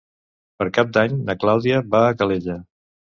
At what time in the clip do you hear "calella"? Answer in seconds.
2.23-2.57